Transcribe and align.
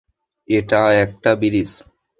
এটা 0.47 0.81
একটা 1.03 1.31
ব্রিজ। 1.35 1.69